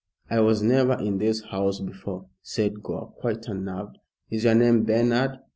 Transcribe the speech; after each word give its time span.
"I 0.31 0.39
was 0.39 0.63
never 0.63 0.93
in 0.93 1.19
this 1.19 1.43
house 1.43 1.79
before," 1.79 2.25
said 2.41 2.81
Gore, 2.81 3.13
quite 3.19 3.45
unnerved. 3.47 3.99
"Is 4.31 4.45
your 4.45 4.55
name 4.55 4.83
Bernard?" 4.83 5.37